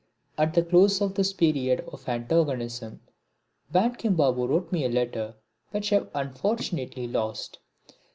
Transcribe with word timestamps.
At 0.35 0.55
the 0.55 0.63
close 0.63 0.99
of 0.99 1.13
this 1.13 1.31
period 1.31 1.81
of 1.81 2.09
antagonism 2.09 3.01
Bankim 3.71 4.15
Babu 4.15 4.47
wrote 4.47 4.71
me 4.71 4.83
a 4.83 4.89
letter 4.89 5.35
which 5.69 5.93
I 5.93 5.97
have 5.97 6.09
unfortunately 6.15 7.07
lost. 7.07 7.59